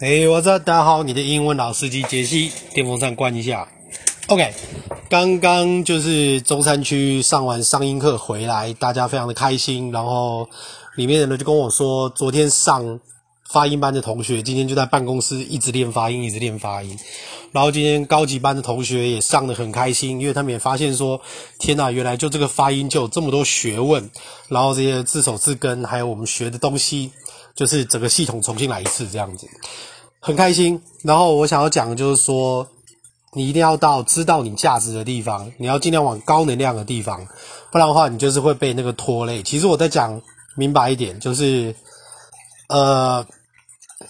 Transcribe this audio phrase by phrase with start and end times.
[0.00, 3.68] 嘿，我说大家好，你的英文老司机杰西，电风扇关一下。
[4.26, 4.52] OK，
[5.08, 9.92] 刚刚就是中山区上完商英课回来，大家非常的开心。
[9.92, 10.48] 然后
[10.96, 13.00] 里面的人就跟我说，昨天上
[13.50, 16.98] 发音班的同学今天就在办公室一直练发音，一直练发音。
[17.52, 21.20] 然后今天高级班的同学也上得很开心，因为他们也发现说，
[21.58, 24.10] 天哪，原来就这个发音就有这么多学问。
[24.48, 27.12] 然后这些字首字根，还有我们学的东西，
[27.54, 29.46] 就是整个系统重新来一次这样子。
[30.20, 32.66] 很开心，然后我想要讲的就是说，
[33.34, 37.26] 你一定要到知道你价值的地方，你要尽量往高能量的地方，
[37.70, 39.42] 不然的话，你就是会被那个拖累。
[39.42, 40.20] 其实我在讲
[40.56, 41.74] 明白一点，就是，
[42.68, 43.26] 呃，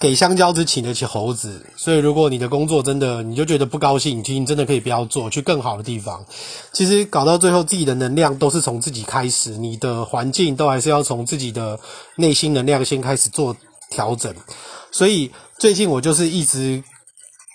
[0.04, 1.64] 给香蕉只请得起猴子。
[1.76, 6.22] 所以，如果你的工作真的你就觉得不高兴，其实你真的可以不要做，去更好的地方。
[6.74, 11.80] 其实搞到最后，自己的能量都是从自己开始，你的环境都还是要从自己的
[12.16, 13.56] 内心能量先开始做
[13.90, 14.34] 调整。
[14.92, 15.30] 所以。
[15.56, 16.82] 最近我就是一直，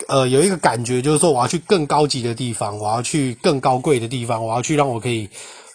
[0.08, 5.30] 呃，有一个感觉，就是说我要去更高级的地方，我要去更高贵的地方，我要去让我可以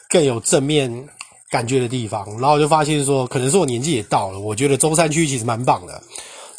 [0.09, 1.07] 更有正面
[1.51, 2.27] 感觉的地方。
[2.41, 6.03] 然后我就发现说，可能是我年纪也到了，我觉得中山区其实蛮棒的。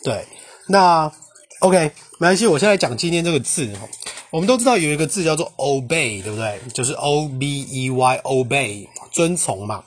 [0.06, 0.26] 对，
[0.68, 1.12] 那
[1.62, 3.68] OK，没关系，我现在讲今天这个字。
[4.30, 6.60] 我们都知道有一个字叫做 obey，对不对？
[6.74, 9.84] 就是 O B E Y，obey，遵从嘛。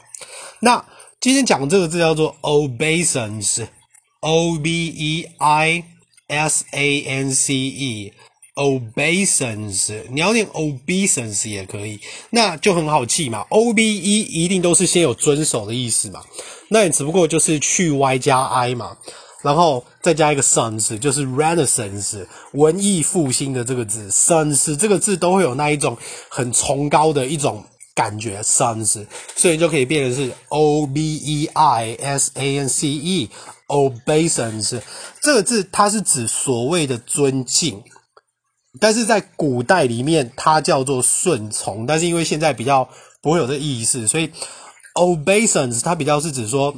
[0.60, 0.84] 那
[1.20, 3.68] 今天讲这个字叫做 obeisance。
[4.20, 5.84] O B E I
[6.26, 7.54] S A N C
[8.56, 13.46] E，obeisance，你要念 obeisance 也可以，那就很好记嘛。
[13.50, 16.24] O B E 一定都是先有遵守的意思嘛，
[16.70, 18.96] 那你只不过就是去 Y 加 I 嘛，
[19.42, 25.96] 然后再加一个 sons，就是 Renaissance 文艺复兴的这个字，sons 这个字都会有那一种
[26.28, 27.64] 很崇高的一种。
[27.94, 34.80] 感觉，sons，所以就可以变成是 o b e i s a n c e，obeisance
[35.20, 37.82] 这个字它是指所谓的尊敬，
[38.78, 42.88] 但是在古代里面它叫做顺从，但是因为现在比较
[43.20, 44.30] 不会有这意思，所以
[44.94, 46.72] obeisance 它比较是指说。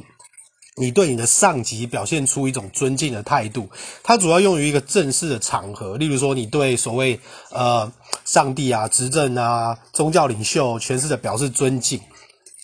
[0.81, 3.69] 你对你的上级表现出一种尊敬的态度，
[4.03, 7.21] 它主要用于一个正式的场合，例如说你对所谓
[7.51, 7.93] 呃
[8.25, 12.01] 上帝啊、执政啊、宗教领袖、全势的表示尊敬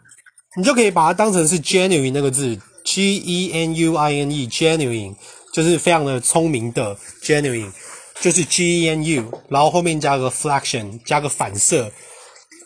[0.57, 5.15] 你就可以把它当成是 genuine 那个字，G E N U I N E，genuine。
[5.53, 7.73] 就是非常的聪明的 genuine，
[8.21, 11.91] 就是 G E N U，然后后面加个 flexion，加个反射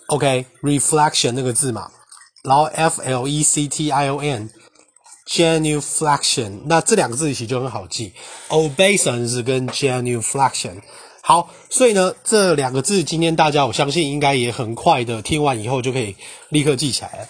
[0.08, 1.90] ，OK，reflection、那个字嘛，
[2.42, 8.12] 然后 F L E C T I O N，genuflection，那这两个字其实就很好记
[8.48, 10.82] ，obeisance 跟 genuflection。
[11.22, 16.14] 好，所以呢，这两个字今天大家我相信应该也很快的听完以后就可以
[16.50, 17.28] 立刻记起来了。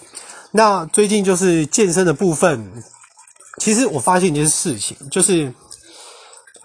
[0.51, 2.83] 那最近就是健身的部分。
[3.65, 5.51] 其实我发现一件事情，就是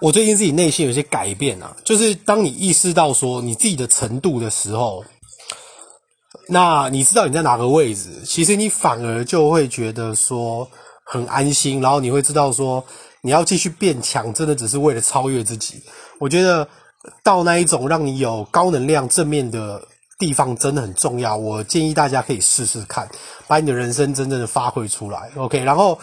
[0.02, 1.74] 我最近自己内心有些改变啊。
[1.82, 5.02] 就是当你意识到说你自己的程度的时候，
[6.46, 10.68] 那你知道你在哪个位置，其实你反而就会觉得说
[11.02, 12.84] 很安心，然后你会知道说
[13.22, 15.82] 你要继续变强，真的只是为了超越自己。
[16.18, 16.68] 我觉得
[17.24, 19.82] 到那一种让你有高能量、正面的
[20.18, 21.34] 地方真的很重要。
[21.34, 23.08] 我建议大家可以试试看，
[23.46, 25.30] 把你的人生真正的发挥出来。
[25.36, 25.98] OK，然后。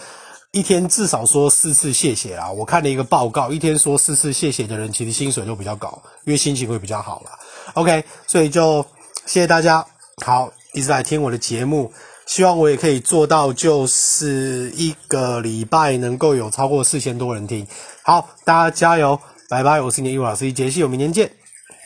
[0.51, 2.49] 一天至少说四次谢谢啦！
[2.49, 7.31] 我看了一个报告，一天说四次谢谢的人，其实薪水就比较高，因为心情会比较好啦。
[7.73, 8.83] OK，所以就
[9.25, 9.85] 谢谢大家，
[10.25, 11.91] 好，一直来听我的节目，
[12.25, 17.67] 希望我也可以做到，就是一个礼拜能够有超过四千多人听。
[18.03, 19.19] 好，大家加油，
[19.49, 19.81] 拜拜！
[19.81, 21.29] 我是你的英文老师杰西，我明天见。